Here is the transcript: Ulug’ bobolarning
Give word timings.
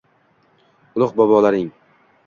Ulug’ 0.95 1.15
bobolarning 1.23 1.73